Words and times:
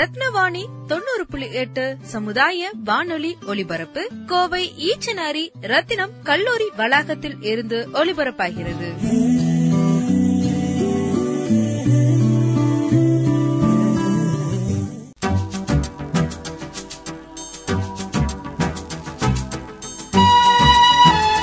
ரத்னவாணி 0.00 0.66
தொண்ணூறு 0.86 1.26
புள்ளி 1.30 1.52
எட்டு 1.52 1.96
சமுதாய 2.02 2.70
வானொலி 2.84 3.36
ஒலிபரப்பு 3.46 4.10
கோவை 4.26 4.72
ஈச்சனாரி 4.78 5.50
ரத்தினம் 5.60 6.10
கல்லூரி 6.22 6.64
வளாகத்தில் 6.76 7.36
இருந்து 7.40 7.88
ஒலிபரப்பாகிறது. 7.92 8.88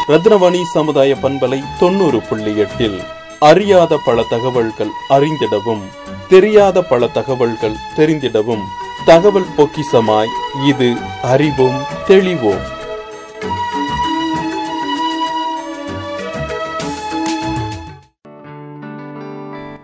ரத்னவாணி 0.08 0.64
சமுதாய 0.64 1.16
பண்பலை 1.22 1.64
தொண்ணூறு 1.80 2.22
புள்ளி 2.22 2.58
எட்டில் 2.58 3.02
அறியாத 3.40 4.00
பல 4.06 4.24
தகவல்கள் 4.30 4.90
அறிந்திடவும். 5.10 5.86
தெரியாத 6.30 6.84
பல 6.84 7.08
தகவல்கள் 7.08 7.76
தெரிந்திடவும். 7.96 8.64
தகவல் 9.06 9.46
பொக்கிசமாய் 9.58 10.34
இது 10.68 10.96
அறிவோம் 11.22 11.82
தெளிவோம். 12.08 12.66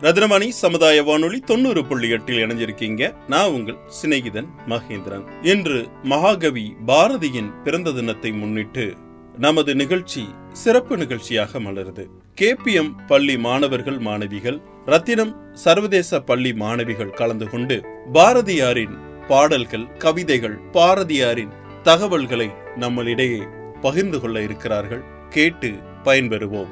ரத்னமணி 0.01 0.49
சமுதாய 0.49 1.03
வானொலி 1.03 1.39
தொண்ணூறு 1.39 1.85
புள்ளி 1.85 2.09
எட்டில் 2.09 2.47
இணைஞ்சிருக்கீங்க. 2.47 3.13
நான் 3.27 3.47
உங்கள் 3.47 3.77
சிநேகிதன் 4.01 4.47
மகேந்திரன். 4.67 5.25
இன்று 5.41 5.87
மகாகவி 6.03 6.75
பாரதியின் 6.87 7.61
பிறந்த 7.63 7.91
தினத்தை 7.91 8.31
முன்னிட்டு 8.31 8.93
நமது 9.37 9.75
நிகழ்ச்சி 9.75 10.29
சிறப்பு 10.51 10.97
நிகழ்ச்சியாக 10.97 11.59
மலருது. 11.59 12.05
கேபிஎம் 12.41 12.93
பள்ளி 13.07 13.37
மாணவர்கள் 13.37 13.99
மாணவிகள் 13.99 14.61
ரத்தினம் 14.85 15.35
சர்வதேச 15.53 16.19
பள்ளி 16.19 16.53
மாணவிகள் 16.53 17.09
கலந்து 17.09 17.49
கொண்டு 17.49 17.85
பாரதியாரின் 18.13 18.97
பாடல்கள் 19.27 19.97
கவிதைகள் 19.97 20.59
பாரதியாரின் 20.73 21.49
தகவல்களை 21.83 22.49
நம்மளிடையே 22.79 23.47
பகிர்ந்து 23.81 24.19
கொள்ள 24.19 24.41
இருக்கிறார்கள். 24.41 25.03
கேட்டு 25.29 25.73
பயன்பெறுவோம். 26.03 26.67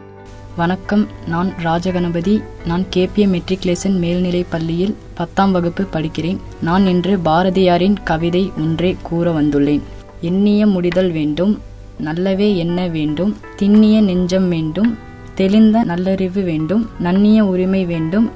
வணக்கம். 0.55 1.07
நான் 1.27 1.53
ராஜகணபதி. 1.63 2.41
நான் 2.65 2.85
கேபிஎம் 2.95 3.41
மெட்ரிகுலேஷன் 3.41 3.97
மேல்நிலை 3.97 4.45
பள்ளியில் 4.49 4.95
பத்தாம் 5.13 5.51
வகுப்பு 5.51 5.85
படிக்கிறேன். 5.93 6.37
நான் 6.61 6.87
இன்று 6.87 7.17
பாரதியாரின் 7.17 7.95
கவிதை 8.03 8.51
ஒன்றே 8.57 8.95
கூற 9.01 9.41
வந்துள்ளேன். 9.41 9.81
எண்ணிய 10.21 10.67
முடிதல் 10.67 11.11
வேண்டும் 11.11 11.61
நல்லவே 12.03 12.55
என்ன 12.55 12.87
வேண்டும் 12.87 13.37
திண்ணிய 13.55 14.01
நெஞ்சம் 14.01 14.49
வேண்டும் 14.49 14.97
தெளிந்த 15.35 15.83
நல்லறிவு 15.83 16.41
வேண்டும் 16.41 16.89
நன்னிய 16.99 17.45
உரிமை 17.45 17.85
வேண்டும் 17.85 18.31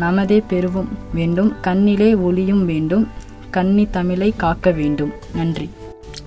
நமதே 0.00 0.42
பெருவும் 0.50 0.88
வேண்டும் 1.14 1.60
கண்ணிலே 1.60 2.14
ஒளியும் 2.14 2.66
வேண்டும் 2.66 3.08
கன்னி 3.50 3.88
தமிழை 3.90 4.32
காக்க 4.36 4.70
வேண்டும். 4.70 5.12
நன்றி. 5.34 5.70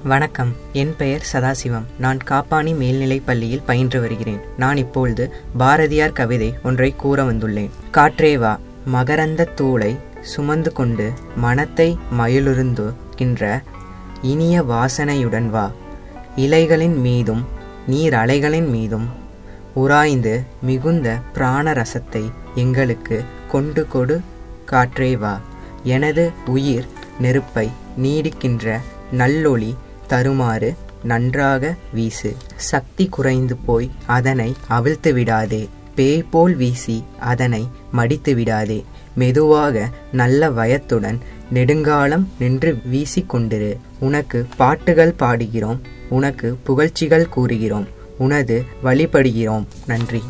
வணக்கம். 0.04 0.54
என் 0.74 0.94
பெயர் 0.98 1.26
சதாசிவம். 1.34 1.84
நான் 2.00 2.18
காப்பாணி 2.18 2.74
மேல்நிலைப் 2.74 3.26
பள்ளியில் 3.26 3.62
பயின்று 3.66 4.00
வருகிறேன். 4.00 4.40
நான் 4.58 4.78
இப்பொழுது 4.78 5.34
பாரதியார் 5.58 6.12
கவிதை 6.12 6.54
ஒன்றை 6.64 6.94
கூற 6.98 7.24
வந்துள்ளேன். 7.24 7.70
காற்றேவா 7.94 8.58
மகரந்த 8.94 9.48
தூளை 9.56 9.98
சுமந்து 10.22 10.74
கொண்டு 10.74 11.12
மனத்தை 11.36 11.98
மயிலுருந்துகின்ற 12.20 13.62
இனிய 14.22 14.62
வாசனையுடன் 14.62 15.50
வா. 15.50 15.72
இலைகளின் 16.36 17.00
மீதும் 17.00 17.46
நீர் 17.88 18.14
அலைகளின் 18.14 18.70
மீதும் 18.70 19.22
உராய்ந்து 19.74 20.44
மிகுந்த 20.62 21.18
பிராண 21.34 21.72
ரசத்தை 21.72 22.32
எங்களுக்கு 22.56 23.24
கொண்டு 23.52 23.88
கொடு 23.88 24.22
காற்றே 24.66 25.18
வா. 25.18 25.40
எனது 25.84 26.32
உயிர் 26.46 26.86
நெருப்பை 27.20 27.70
நீடிக்கின்ற 28.02 28.78
நல்லொளி 29.12 29.76
தருமாறு 30.08 30.76
நன்றாக 31.04 31.76
வீசு. 31.94 32.36
சக்தி 32.56 33.08
குறைந்து 33.08 33.56
போய் 33.56 33.92
அதனை 34.06 34.56
அவிழ்த்து 34.68 35.14
விடாதே. 35.14 35.70
பேய் 35.96 36.24
போல் 36.24 36.56
வீசி 36.56 37.04
அதனை 37.20 37.68
மடித்து 37.92 38.36
விடாதே. 38.36 38.86
மெதுவாக 39.16 39.90
நல்ல 40.12 40.50
வயத்துடன் 40.50 41.20
நெடுங்காலம் 41.50 42.32
நின்று 42.40 42.82
வீசிக்கொண்டிரு. 42.92 43.78
உனக்கு 44.00 44.48
பாட்டுகள் 44.58 45.16
பாடுகிறோம் 45.20 45.80
உனக்கு 46.10 46.58
புகழ்ச்சிகள் 46.64 47.30
கூறுகிறோம். 47.30 47.88
உனது 48.24 48.64
வழிபடுகிறோம். 48.84 49.66
நன்றி. 49.86 50.22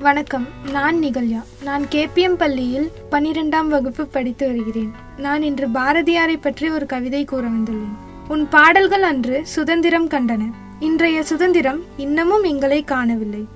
வணக்கம். 0.00 0.48
நான் 0.72 0.96
நிகழ்யா 0.96 1.42
நான் 1.62 1.84
கேபிஎம் 1.84 2.36
பள்ளியில் 2.38 2.90
பன்னிரெண்டாம் 3.10 3.66
வகுப்பு 3.66 4.06
படித்து 4.06 4.46
வருகிறேன். 4.46 4.92
நான் 5.16 5.42
இன்று 5.42 5.66
பாரதியாரை 5.66 6.36
பற்றி 6.40 6.70
ஒரு 6.70 6.86
கவிதை 6.86 7.24
கூற 7.24 7.48
வந்துள்ளேன். 7.48 7.96
உன் 8.28 8.48
பாடல்கள் 8.48 9.02
அன்று 9.02 9.40
சுதந்திரம் 9.46 10.08
கண்டன. 10.08 10.50
இன்றைய 10.80 11.22
சுதந்திரம் 11.22 11.82
இன்னமும் 11.96 12.42
எங்களை 12.42 12.84
காணவில்லை. 12.84 13.46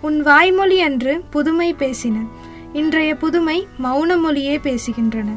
உன் 0.00 0.22
வாய்மொழி 0.22 0.80
அன்று 0.80 1.22
புதுமை 1.30 1.74
பேசின. 1.74 2.28
இன்றைய 2.72 3.16
புதுமை 3.16 3.66
மௌன 3.84 4.20
மொழியே 4.20 4.58
பேசுகின்றன. 4.58 5.28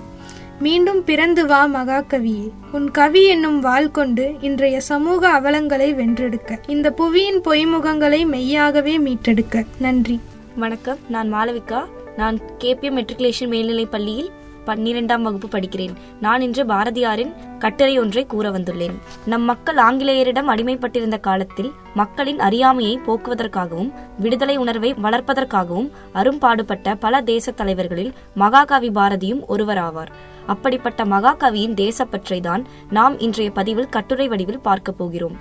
மீண்டும் 0.59 1.03
பிறந்து 1.03 1.45
வா 1.45 1.67
மகாகவியே 1.67 2.49
உன் 2.71 2.91
கவி 2.91 3.23
என்னும் 3.23 3.59
வாள் 3.59 3.91
கொண்டு 3.91 4.35
இன்றைய 4.41 4.79
சமூக 4.79 5.41
அவலங்களை 5.41 5.93
வென்றெடுக்க. 5.93 6.57
இந்த 6.67 6.93
புவியின் 6.97 7.41
பொய்முகங்களை 7.41 8.25
மெய்யாகவே 8.25 8.97
மீட்டெடுக்க. 8.97 9.66
நன்றி. 9.79 10.19
வணக்கம். 10.55 10.97
நான் 11.09 11.33
மாளவிகா. 11.33 11.85
நான் 12.17 12.39
கேபிஎம் 12.59 12.97
மெட்ரிகுலேஷன் 12.97 13.47
மேல்நிலைப் 13.47 13.91
பள்ளியில் 13.91 14.29
பன்னிரெண்டாம் 14.65 15.21
வகுப்பு 15.21 15.47
படிக்கிறேன். 15.47 15.95
நான் 16.19 16.41
இன்று 16.41 16.65
பாரதியாரின் 16.65 17.33
கட்டுரை 17.59 17.99
ஒன்றை 17.99 18.25
கூற 18.25 18.51
வந்துள்ளேன். 18.51 18.95
நம் 19.25 19.41
மக்கள் 19.41 19.77
ஆங்கிலேயரிடம் 19.77 20.51
அடிமைப்பட்டிருந்த 20.53 21.19
காலத்தில் 21.19 21.71
மக்களின் 21.93 22.39
அறியாமையை 22.39 22.99
போக்குவதற்காகவும் 23.07 23.91
விடுதலை 24.19 24.57
உணர்வை 24.57 24.93
வளர்ப்பதற்காகவும் 24.93 25.89
அரும்பாடுபட்ட 26.13 26.95
பல 26.95 27.21
தேச 27.21 27.51
தலைவர்களில் 27.51 28.13
மகாகவி 28.35 28.89
பாரதியும் 28.89 29.43
ஒருவராவார். 29.47 30.13
அப்படிப்பட்ட 30.45 31.03
மகாகவியின் 31.05 31.73
தேசப்பற்றை 31.73 32.39
தான் 32.39 32.63
நாம் 32.89 33.19
இன்றைய 33.19 33.51
பதிவில் 33.51 33.89
கட்டுரை 33.89 34.27
வடிவில் 34.27 34.65
பார்க்க 34.69 34.91
போகிறோம். 34.91 35.37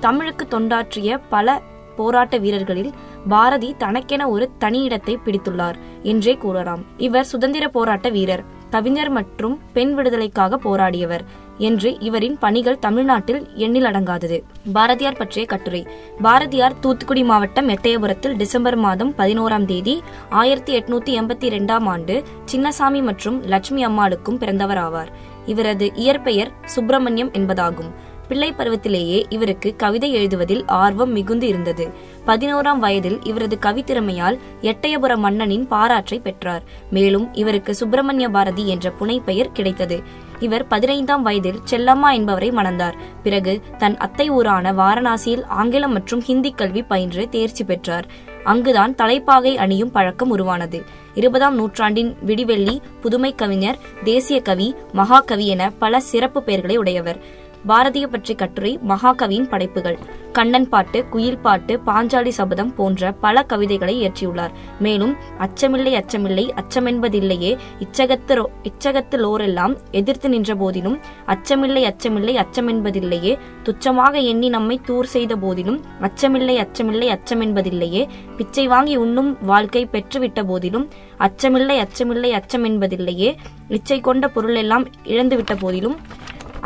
தமிழுக்கு 0.00 0.58
தொண்டாற்றிய 0.58 1.18
பல 1.28 1.60
போராட்ட 1.96 2.36
வீரர்களில் 2.36 2.92
பாரதி 3.28 3.74
தனக்கென 3.78 4.22
ஒரு 4.28 4.46
தனி 4.58 4.80
இடத்தை 4.82 5.18
பிடித்துள்ளார் 5.24 5.76
என்றே 6.02 6.34
கூறலாம். 6.36 6.82
இவர் 6.96 7.24
சுதந்திர 7.24 7.68
போராட்ட 7.68 8.08
வீரர். 8.08 8.42
கவிஞர் 8.70 9.08
மற்றும் 9.08 9.60
பெண் 9.72 9.94
விடுதலைக்காக 9.94 10.56
போராடியவர் 10.56 11.20
என்று 11.58 11.98
இவரின் 11.98 12.38
பணிகள் 12.38 12.78
தமிழ்நாட்டில் 12.78 13.48
எண்ணில் 13.54 13.84
அடங்காதது. 13.84 14.42
பாரதியார் 14.72 15.16
பற்றிய 15.16 15.46
கட்டுரை. 15.46 15.86
பாரதியார் 16.22 16.78
தூத்துக்குடி 16.80 17.22
மாவட்டம் 17.22 17.68
எட்டயபுரத்தில் 17.68 18.36
டிசம்பர் 18.36 18.76
மாதம் 18.76 19.14
பதினோராம் 19.18 19.64
தேதி 19.64 20.02
ஆயிரத்தி 20.28 20.80
எட்நூத்தி 20.80 21.18
எண்பத்தி 21.20 21.44
இரண்டாம் 21.44 21.86
ஆண்டு 21.86 22.24
சின்னசாமி 22.52 23.02
மற்றும் 23.02 23.42
லட்சுமி 23.42 23.86
அம்மாளுக்கும் 23.86 24.38
பிறந்தவர் 24.38 24.76
ஆவார் 24.76 25.12
இவரது 25.46 25.94
இயற்பெயர் 25.94 26.50
சுப்பிரமணியம் 26.64 27.30
என்பதாகும். 27.30 27.90
பிள்ளை 28.28 28.52
பருவத்திலேயே 28.52 29.24
இவருக்கு 29.28 29.76
கவிதை 29.76 30.14
எழுதுவதில் 30.16 30.62
ஆர்வம் 30.66 31.12
மிகுந்து 31.12 31.46
இருந்தது. 31.46 31.88
பதினோராம் 32.26 32.78
வயதில் 32.78 33.18
இவரது 33.22 33.58
கவித்திறமையால் 33.60 34.38
எட்டயபுர 34.62 35.16
மன்னனின் 35.16 35.66
பாராற்றை 35.66 36.18
பெற்றார். 36.18 36.62
மேலும் 36.90 37.34
இவருக்கு 37.34 37.74
சுப்பிரமணிய 37.74 38.28
பாரதி 38.28 38.68
என்ற 38.68 38.90
புனைப்பெயர் 38.90 39.52
கிடைத்தது. 39.52 40.02
இவர் 40.38 40.66
பதினைந்தாம் 40.66 41.22
வயதில் 41.22 41.60
செல்லம்மா 41.70 42.12
என்பவரை 42.12 42.50
மணந்தார். 42.50 42.94
பிறகு 43.22 43.60
தன் 43.78 43.96
அத்தை 43.96 44.30
ஊரான 44.30 44.72
வாரணாசியில் 44.72 45.44
ஆங்கிலம் 45.44 45.92
மற்றும் 45.92 46.20
ஹிந்தி 46.20 46.50
கல்வி 46.50 46.82
பயின்று 46.82 47.28
தேர்ச்சி 47.28 47.64
பெற்றார். 47.64 48.06
அங்குதான் 48.44 48.94
தலைப்பாகை 48.94 49.56
அணியும் 49.56 49.90
பழக்கம் 49.90 50.30
உருவானது. 50.30 50.84
இருபதாம் 51.14 51.54
நூற்றாண்டின் 51.54 52.16
விடிவெள்ளி 52.26 52.78
புதுமை 53.00 53.34
கவிஞர் 53.34 53.78
தேசிய 54.04 54.40
கவி 54.40 54.74
மகாகவி 54.92 55.46
என 55.46 55.70
பல 55.70 56.00
சிறப்பு 56.00 56.42
பெயர்களை 56.42 56.76
உடையவர். 56.76 57.44
பாரதிய 57.68 58.06
பற்றி 58.06 58.34
கட்டுரை 58.34 58.72
மகாகவியின் 58.88 59.48
படைப்புகள். 59.48 59.98
கண்ணன் 60.32 60.68
பாட்டு 60.68 60.98
குயில் 61.08 61.38
பாட்டு 61.38 61.74
பாஞ்சாலி 61.86 62.32
சபதம் 62.38 62.72
போன்ற 62.74 63.12
பல 63.12 63.42
கவிதைகளை 63.42 63.94
இயற்றியுள்ளார். 64.00 64.52
மேலும் 64.78 65.14
அச்சமில்லை 65.38 65.92
அச்சமில்லை 66.00 66.44
அச்சமென்பதில்லையே 66.62 67.52
இச்சகத்து 67.84 68.34
இச்சகத்து 68.62 69.16
லோரெல்லாம் 69.24 69.74
எதிர்த்து 69.90 70.28
நின்ற 70.28 70.54
போதிலும் 70.54 70.98
அச்சமில்லை 71.26 71.82
அச்சமில்லை 71.90 72.34
அச்சமென்பதில்லையே 72.42 73.32
துச்சமாக 73.64 74.14
எண்ணி 74.32 74.48
நம்மை 74.48 74.76
தூர் 74.86 75.06
செய்த 75.06 75.36
போதிலும் 75.36 75.78
அச்சமில்லை 76.00 76.56
அச்சமில்லை 76.64 77.08
அச்சமென்பதில்லையே 77.16 78.02
பிச்சை 78.36 78.66
வாங்கி 78.66 78.96
உண்ணும் 78.96 79.30
வாழ்க்கை 79.42 79.84
பெற்றுவிட்ட 79.86 80.42
போதிலும் 80.44 80.86
அச்சமில்லை 81.18 81.76
அச்சமில்லை 81.84 82.30
அச்சமென்பதில்லையே 82.40 83.30
இச்சை 83.68 84.00
கொண்ட 84.00 84.28
பொருள் 84.28 84.54
எல்லாம் 84.54 84.86
இழந்துவிட்ட 85.04 85.54
போதிலும் 85.60 85.96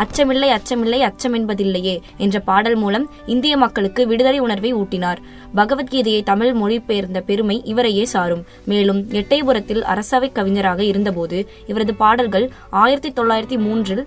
அச்சமில்லை 0.02 0.48
அச்சமில்லை 0.48 0.98
அச்சம் 0.98 1.34
என்பதில்லையே 1.34 2.00
என்ற 2.16 2.40
பாடல் 2.40 2.74
மூலம் 2.74 3.10
இந்திய 3.26 3.56
மக்களுக்கு 3.56 4.06
விடுதலை 4.06 4.38
உணர்வை 4.38 4.74
ஊட்டினார். 4.74 5.16
பகவத்கீதையை 5.56 6.22
தமிழ் 6.22 6.54
மொழிபெயர்ந்த 6.54 7.20
பெருமை 7.20 7.62
இவரையே 7.64 8.04
சாரும். 8.04 8.44
மேலும் 8.64 9.02
எட்டயபுரத்தில் 9.02 9.82
அரசவை 9.82 10.32
கவிஞராக 10.32 10.84
இருந்தபோது 10.84 11.50
இவரது 11.66 11.94
பாடல்கள் 11.94 12.50
ஆயிரத்தி 12.70 13.10
தொள்ளாயிரத்தி 13.10 13.58
மூன்றில் 13.58 14.06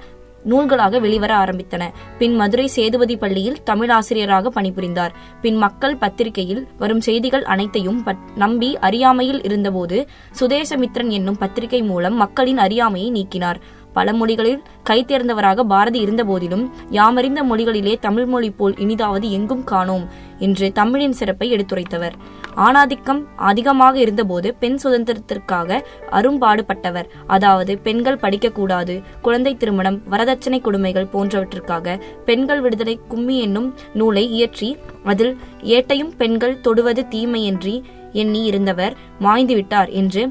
நூல்களாக 0.49 0.99
வெளிவர 0.99 1.35
ஆரம்பித்தன. 1.35 1.83
பின் 2.17 2.35
மதுரை 2.35 2.67
சேதுபதி 2.67 3.17
பள்ளியில் 3.17 3.57
தமிழாசிரியராக 3.65 4.49
பணிபுரிந்தார். 4.49 5.09
பின் 5.41 5.55
மக்கள் 5.55 5.95
பத்திரிகையில் 5.95 6.67
வரும் 6.79 7.01
செய்திகள் 7.01 7.43
அனைத்தையும் 7.43 8.03
பட்- 8.05 8.17
நம்பி 8.35 8.77
அறியாமையில் 8.77 9.43
இருந்தபோது 9.43 10.07
சுதேசமித்ரன் 10.39 11.09
என்னும் 11.09 11.37
பத்திரிகை 11.37 11.81
மூலம் 11.81 12.15
மக்களின் 12.15 12.57
அறியாமையை 12.57 13.11
நீக்கினார். 13.11 13.55
பல 13.93 14.13
மொழிகளில் 14.13 14.61
கைத்தேர்ந்தவராக 14.89 15.63
பாரதி 15.63 15.81
பாரதி 15.83 15.99
இருந்தபோதிலும் 16.05 16.63
யாமறிந்த 16.89 17.39
மொழிகளிலே 17.49 17.93
தமிழ் 17.99 18.25
மொழி 18.25 18.49
போல் 18.49 18.75
இனிதாவது 18.75 19.27
எங்கும் 19.29 19.63
காணோம் 19.63 20.05
என்று 20.39 20.67
தமிழின் 20.71 21.15
சிறப்பை 21.19 21.47
எடுத்துரைத்தவர். 21.55 22.15
ஆணாதிக்கம் 22.55 23.19
அதிகமாக 23.49 23.99
இருந்தபோது 23.99 24.47
பெண் 24.53 24.77
சுதந்திரத்திற்காக 24.83 25.79
அரும்பாடுபட்டவர். 26.11 27.09
அதாவது 27.27 27.75
பெண்கள் 27.77 28.21
படிக்கக்கூடாது 28.21 28.95
குழந்தை 29.21 29.53
திருமணம் 29.57 29.99
வரதட்சணை 30.09 30.61
கொடுமைகள் 30.61 31.11
போன்றவற்றிற்காக 31.13 31.97
பெண்கள் 32.25 32.61
விடுதலை 32.61 32.97
கும்மி 33.07 33.37
என்னும் 33.39 33.69
நூலை 33.93 34.25
இயற்றி 34.31 34.71
அதில் 35.03 35.33
ஏட்டையும் 35.77 36.15
பெண்கள் 36.17 36.59
தொடுவது 36.61 37.03
தீமையன்றி 37.15 37.77
எண்ணி 38.13 38.43
இருந்தவர் 38.43 38.95
மாய்ந்துவிட்டார் 39.21 39.91
என்று 40.01 40.23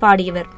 பாடியவர். 0.00 0.50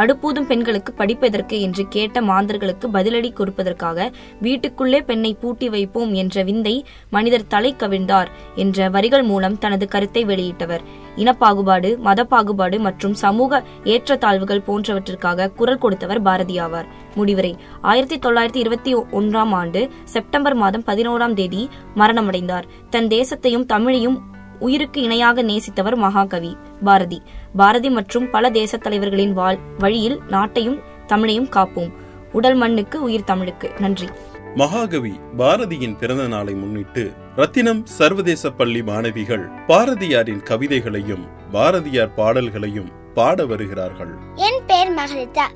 அடுப்பூதும் 0.00 0.48
பெண்களுக்கு 0.50 0.92
படிப்பதற்கு 0.92 1.60
என்று 1.60 1.84
கேட்ட 1.88 2.20
மாந்தர்களுக்கு 2.22 2.86
பதிலடி 2.92 3.30
கொடுப்பதற்காக 3.32 4.08
வீட்டுக்குள்ளே 4.40 5.00
பெண்ணை 5.00 5.32
பூட்டி 5.34 5.68
வைப்போம் 5.68 6.12
என்ற 6.14 6.42
விந்தை 6.42 6.74
மனிதர் 7.10 7.46
தலை 7.46 7.74
கவிழ்ந்தார் 7.78 8.30
என்ற 8.54 8.88
வரிகள் 8.88 9.22
மூலம் 9.22 9.58
தனது 9.58 9.88
கருத்தை 9.88 10.24
வெளியிட்டவர். 10.24 10.84
இனப்பாகுபாடு 11.16 11.96
மத 11.98 12.24
பாகுபாடு 12.24 12.80
மற்றும் 12.80 13.14
சமூக 13.14 13.62
ஏற்றத்தாழ்வுகள் 13.84 14.66
போன்றவற்றிற்காக 14.66 15.48
குரல் 15.52 15.78
கொடுத்தவர் 15.78 16.22
பாரதி 16.22 16.58
ஆவார். 16.58 16.88
முடிவுரை. 17.14 17.56
ஆயிரத்தி 17.80 18.18
தொள்ளாயிரத்தி 18.18 18.56
இருபத்தி 18.56 18.92
ஒன்றாம் 18.96 19.52
ஆண்டு 19.52 19.80
செப்டம்பர் 20.04 20.54
மாதம் 20.54 20.86
பதினோராம் 20.86 21.34
தேதி 21.34 21.68
மரணமடைந்தார். 21.96 22.68
தன் 22.90 23.06
தேசத்தையும் 23.06 23.66
தமிழையும் 23.72 24.18
உயிருக்கு 24.60 25.02
இணையாக 25.02 25.42
நேசித்தவர் 25.42 25.96
மகாகவி 25.96 26.56
பாரதி. 26.84 27.22
பாரதி 27.56 27.90
மற்றும் 27.90 28.30
பல 28.30 28.50
தேசத் 28.50 28.82
தலைவர்களின் 28.82 29.32
வாழ் 29.32 29.58
வழியில் 29.78 30.20
நாட்டையும் 30.28 30.78
தமிழையும் 31.06 31.50
காப்போம். 31.50 31.92
உடல் 32.32 32.54
மண்ணுக்கு 32.54 33.02
உயிர் 33.02 33.24
தமிழுக்கு. 33.24 33.70
நன்றி. 33.78 34.08
மகாகவி 34.54 35.12
பாரதியின் 35.38 35.96
பிறந்த 35.96 36.28
நாளை 36.28 36.54
முன்னிட்டு 36.54 37.12
ரத்தினம் 37.36 37.86
சர்வதேச 37.86 38.50
பள்ளி 38.50 38.82
மாணவிகள் 38.82 39.48
பாரதியாரின் 39.66 40.42
கவிதைகளையும் 40.42 41.26
பாரதியார் 41.52 42.14
பாடல்களையும் 42.14 42.90
பாட 43.14 43.46
வருகிறார்கள். 43.46 44.14
என் 44.34 44.60
பெயர் 44.66 44.94
மகளிதா 44.94 45.48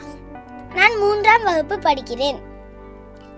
நான் 0.75 0.97
மூன்றாம் 0.99 1.43
வகுப்பு 1.43 1.77
படிக்கிறேன். 1.77 2.39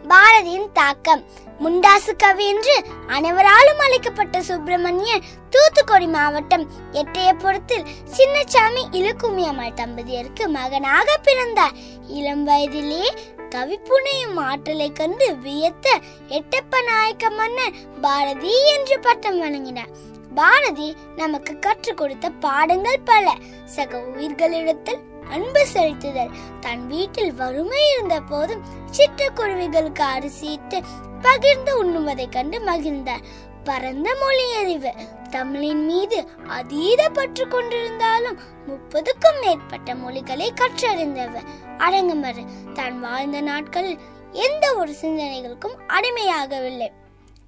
பாரதியின் 0.09 0.73
தாக்கம். 0.73 1.25
முண்டாசு 1.61 2.17
கவி 2.17 2.49
என்று 2.49 2.85
அனைவராலும் 3.07 3.79
அழைக்கப்பட்ட 3.79 4.43
சுப்பிரமணியன் 4.43 5.23
தூத்துக்குடி 5.51 6.07
மாவட்டம் 6.07 6.71
எட்டயபுரத்தில் 6.93 7.87
சின்னசாமி 8.17 8.83
இலுக்குமி 8.91 9.45
அம்மாள் 9.47 9.77
தம்பதியருக்கு 9.77 10.49
மகனாக 10.49 11.17
பிறந்தார். 11.17 11.71
இளம் 12.07 12.47
வயதிலே 12.49 13.07
கவி 13.49 13.79
புனையும் 13.79 14.37
ஆற்றலை 14.37 14.93
கண்டு 14.93 15.33
வியத்த 15.45 15.87
எட்டப்ப 16.29 16.83
நாயக்க 16.83 17.31
மன்னர் 17.31 17.73
பாரதி 18.01 18.75
என்று 18.75 19.01
பட்டம் 19.01 19.39
வழங்கினார். 19.39 19.89
பாரதி 20.35 20.97
நமக்கு 21.17 21.59
கற்றுக் 21.59 21.97
கொடுத்த 21.97 22.31
பாடங்கள் 22.31 23.01
பல. 23.05 23.35
சக 23.65 23.99
உயிர்களிடத்தில் 23.99 25.01
அன்பு 25.31 25.67
செலுத்துதல். 25.73 26.31
தன் 26.61 26.87
வீட்டில் 26.87 27.35
வறுமை 27.35 27.91
இருந்த 27.93 28.21
போதும் 28.21 28.63
சிற்றுக்குருவிகளுக்கு 28.97 30.05
அரிசியிட்டு 30.19 30.83
பகிர்ந்து 31.23 31.85
உண்ணுவதைக் 31.85 32.33
கண்டு 32.33 32.59
மகிழ்ந்தார். 32.59 33.23
பரந்த 33.65 34.17
மொழி 34.21 34.53
அறிவு 34.53 34.93
தமிழின் 35.31 35.85
மீது 35.85 36.29
அதீத 36.49 37.09
பற்று 37.09 37.47
கொண்டிருந்தாலும் 37.47 38.39
முப்பதுக்கும் 38.67 39.41
மேற்பட்ட 39.41 39.95
மொழிகளை 39.95 40.53
கற்றறிந்தவர். 40.53 41.47
அடங்குமறு. 41.79 42.73
தான் 42.73 43.01
வாழ்ந்த 43.01 43.41
நாட்களில் 43.41 43.99
எந்த 44.33 44.75
ஒரு 44.75 44.93
சிந்தனைகளுக்கும் 45.01 45.77
அடிமையாகவில்லை. 45.89 46.89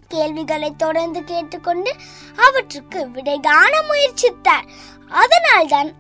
கேள்விகளை 0.09 0.77
தொடர்ந்து 0.77 1.25
கேட்டுக்கொண்டு 1.25 1.95
அவற்றுக்கு 2.37 3.11
விடை 3.11 3.41
காண 3.41 3.79
முயற்சித்தார். 3.81 4.69
அதனால்தான் 5.09 5.93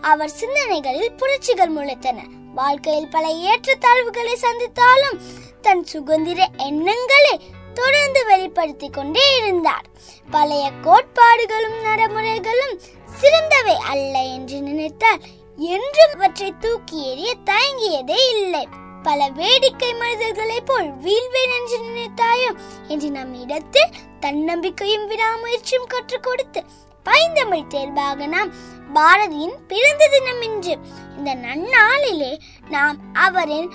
அவர் 0.00 0.30
சிந்தனைகளில் 0.30 1.12
புரட்சிகள் 1.12 1.74
முளைத்தன. 1.74 2.18
வாழ்க்கையில் 2.54 3.08
பல 3.08 3.28
ஏற்றத்தாழ்வுகளை 3.28 4.34
சந்தித்தாலும் 4.34 5.20
தன் 5.60 5.84
சுதந்திர 5.84 6.48
எண்ணங்களை 6.56 7.40
தொடர்ந்து 7.74 8.26
வெளிப்படுத்திக் 8.26 8.92
கொண்டே 8.92 9.36
இருந்தார். 9.36 9.84
பழைய 10.30 10.70
கோட்பாடுகளும் 10.82 11.80
நடைமுறைகளும் 11.84 12.80
சிறந்தவை 13.20 13.74
அல்ல 13.74 14.22
என்று 14.22 14.58
நினைத்தார் 14.58 15.20
என்றும் 15.56 16.14
அவற்றை 16.14 16.54
தூக்கி 16.60 17.06
எறிய 17.06 17.34
தயங்கியதே 17.44 18.18
இல்லை. 18.30 18.68
பல 19.02 19.28
வேடிக்கை 19.28 19.94
மனிதர்களைப் 19.94 20.66
போல் 20.66 20.98
வீழ்வேன் 20.98 21.54
என்று 21.58 21.78
நினைத்தாயோ 21.78 22.56
என்று 22.88 23.10
நம் 23.10 23.34
இடத்தில் 23.34 23.94
தன்னம்பிக்கையும் 24.20 25.10
விடாமுயற்சியும் 25.10 25.86
கற்றுக் 25.86 26.22
கொடுத்து 26.22 26.64
பைந்தமிழ் 27.02 27.66
தேர்வாக 27.66 28.26
நாம் 28.26 28.52
பாரதியின் 28.94 29.54
பிறந்த 29.68 30.08
தினம் 30.10 30.42
இன்று. 30.42 30.78
இந்த 31.16 31.34
நன்னாளிலே 31.34 32.38
நாம் 32.70 32.96
அவரின் 33.12 33.70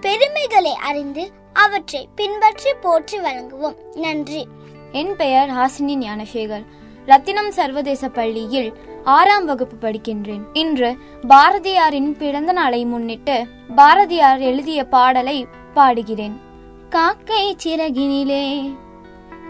பெருமைகளை 0.00 0.74
அறிந்து 0.74 1.30
அவற்றை 1.52 2.08
பின்பற்றி 2.14 2.74
போற்றி 2.74 3.18
வழங்குவோம். 3.18 3.74
நன்றி. 3.94 4.46
என் 4.92 5.16
பெயர் 5.16 5.50
ஹாசினி 5.50 5.78
ஞானசேகர். 5.78 6.64
ரத்தினம் 7.06 7.50
சர்வதேச 7.50 8.08
பள்ளியில் 8.08 8.72
ஆறாம் 9.04 9.44
வகுப்பு 9.44 9.76
படிக்கின்றேன். 9.80 10.42
இன்று 10.52 10.96
பாரதியாரின் 11.28 12.16
பிறந்த 12.16 12.52
நாளை 12.52 12.84
முன்னிட்டு 12.84 13.46
பாரதியார் 13.74 14.38
எழுதிய 14.38 14.84
பாடலை 14.84 15.46
பாடுகிறேன். 15.74 16.40
காக்கை 16.88 17.56
சிறகினிலே 17.64 18.74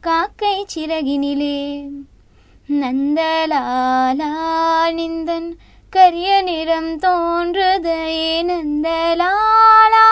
காக்கை 0.00 0.66
சிறகினிலே 0.74 1.88
நந்தலாலா 2.68 4.30
நிந்தன். 4.92 5.56
கரிய 5.90 6.42
நிறம் 6.42 6.98
தோன்றுதையே 6.98 8.42
நந்தலாலா. 8.42 10.08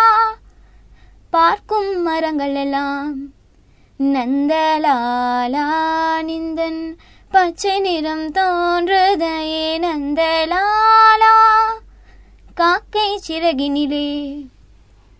பார்க்கும் 1.31 2.02
மரங்கள் 2.02 2.54
எல்லாம் 2.54 3.14
நந்தலாலா 3.99 5.66
நிந்தன். 6.23 6.97
பச்சை 7.31 7.81
நிறம் 7.81 8.31
தோன்றுதையே 8.31 9.78
நந்தலாலா. 9.78 11.50
காக்கை 12.54 13.21
சிறகினிலே 13.28 14.50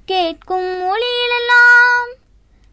கேட்கும் 0.06 0.64
ஒளியிலெல்லாம் 0.64 2.14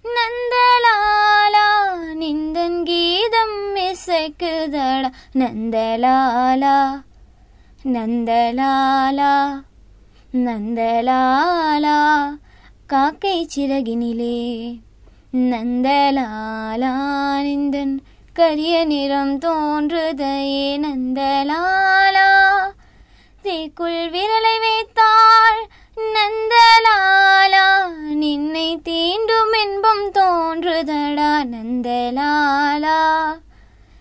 நந்தலாலா 0.02 1.88
நிந்தன் 2.14 2.82
கீதம் 2.82 3.76
இசைக்குதடா. 3.76 5.10
நந்தலாலா 5.32 7.02
நந்தலாலா 7.82 9.62
நந்தலாலா 10.32 12.28
காக்கை 12.86 13.48
சிறகினிலே. 13.56 14.80
நந்தலாலானிந்தன் 15.32 18.00
கரிய 18.32 18.84
நிறம் 18.84 19.38
தோன்றுதையே 19.38 20.78
நந்தலாலா 20.78 22.28
தீக்குள் 23.42 24.10
விரலை 24.10 24.56
வைத்தாள் 24.60 25.68
நந்தலாலா. 26.14 27.88
நின்னை 28.14 28.80
தீண்டும் 28.84 29.56
இன்பம் 29.62 30.10
தோன்றுதடா 30.10 31.44
நந்தலாலா. 31.44 33.00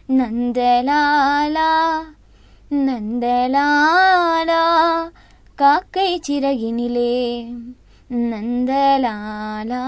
நந்தலாலா 0.08 1.98
நந்தலாலா. 2.70 4.64
காக்கை 5.56 6.22
சிறகினிலே 6.28 7.46
நந்தலாலா 8.10 9.84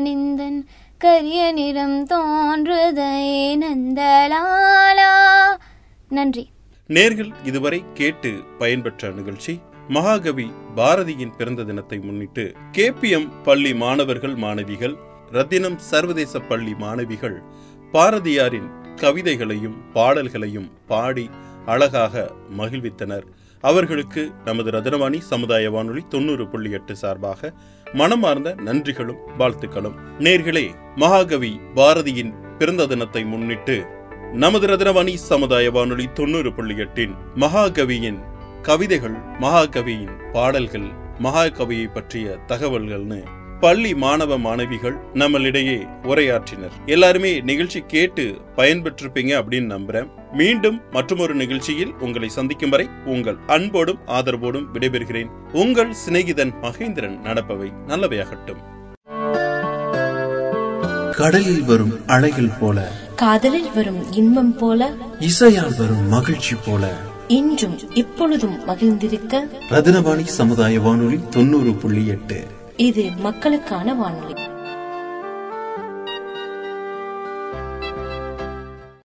நிந்தன் 0.00 0.68
கரிய 0.98 1.52
நிறம் 1.52 2.06
தோன்றுதை 2.06 3.16
நந்தலாலா. 3.56 5.10
நன்றி. 6.08 6.50
நேர்கள் 6.88 7.32
இதுவரை 7.44 7.84
கேட்டு 7.94 8.40
பயன்பெற்ற 8.58 9.10
நிகழ்ச்சி 9.10 9.60
மகாகவி 9.88 10.50
பாரதியின் 10.76 11.36
பிறந்த 11.36 11.62
தினத்தை 11.62 11.98
முன்னிட்டு 11.98 12.52
கேபிஎம் 12.72 13.28
பள்ளி 13.42 13.74
மாணவர்கள் 13.74 14.34
மாணவிகள் 14.34 14.96
ரத்தினம் 15.30 15.78
சர்வதேச 15.78 16.38
பள்ளி 16.38 16.74
மாணவிகள் 16.74 17.42
பாரதியாரின் 17.92 18.68
கவிதைகளையும் 18.96 19.92
பாடல்களையும் 19.92 20.70
பாடி 20.86 21.30
அழகாக 21.66 22.30
மகிழ்வித்தனர். 22.58 23.26
அவர்களுக்கு 23.66 24.32
நமது 24.44 24.70
ரத்னவாணி 24.70 25.18
சமுதாய 25.18 25.70
வானொலி 25.70 26.02
தொண்ணூறு 26.08 26.48
புள்ளி 26.48 26.70
எட்டு 26.70 26.96
சார்பாக 26.96 27.52
மனமார்ந்த 27.92 28.54
நன்றிகளும் 28.54 29.20
வாழ்த்துக்களும். 29.38 29.96
நேர்களே 30.18 30.66
மகாகவி 30.96 31.60
பாரதியின் 31.74 32.32
பிறந்த 32.58 32.86
தினத்தை 32.86 33.24
முன்னிட்டு 33.24 33.76
நமது 34.32 34.66
ரத்னவாணி 34.66 35.14
சமுதாய 35.14 35.70
வானொலி 35.70 36.06
தொண்ணூறு 36.14 36.52
புள்ளி 36.52 36.76
எட்டின் 36.76 37.14
மகாகவியின் 37.34 38.20
கவிதைகள் 38.62 39.16
மகாகவியின் 39.40 40.14
பாடல்கள் 40.32 40.88
மகாகவியை 41.22 41.92
பற்றிய 41.92 42.38
தகவல்கள்னு 42.46 43.20
பள்ளி 43.60 43.94
மாணவ 43.94 44.38
மாணவிகள் 44.38 44.96
நம்மளிடையே 45.14 45.88
உரையாற்றினர். 46.02 46.74
எல்லாருமே 46.86 47.40
நிகழ்ச்சி 47.40 47.82
கேட்டு 47.86 48.40
பயன்பெற்றிருப்பீங்க 48.56 49.32
அப்படின்னு 49.40 49.76
நம்புறேன். 49.76 50.10
மீண்டும் 50.32 50.80
மற்றொரு 50.90 51.34
நிகழ்ச்சியில் 51.34 51.92
உங்களை 52.00 52.28
சந்திக்கும் 52.28 52.70
வரை 52.70 52.88
உங்கள் 53.04 53.36
அன்போடும் 53.46 53.98
ஆதரவோடும் 54.06 54.66
விடைபெறுகிறேன். 54.72 55.30
உங்கள் 55.52 55.94
சிநேகிதன் 56.06 56.54
மகேந்திரன் 56.62 57.18
நடப்பவை 57.24 57.68
நல்லவையாகட்டும். 57.86 58.62
கடலில் 61.12 61.64
வரும் 61.64 62.06
அலைகள் 62.06 62.50
போல 62.60 62.88
காதலில் 63.16 63.72
வரும் 63.74 64.12
இன்பம் 64.12 64.56
போல 64.56 64.92
இசையால் 65.18 65.76
வரும் 65.78 66.08
மகிழ்ச்சி 66.08 66.56
போல 66.66 66.96
இன்றும் 67.28 67.94
இப்பொழுதும் 67.94 68.68
மகிழ்ந்திருக்க 68.68 69.48
ரத்னவாணி 69.70 70.22
சமுதாய 70.22 70.80
வானொலி 70.80 71.20
தொண்ணூறு 71.30 71.72
புள்ளி 71.72 72.06
எட்டு. 72.06 72.55
இது 72.76 73.10
மக்களுக்கான 73.18 73.94
வானொலி. 73.94 74.34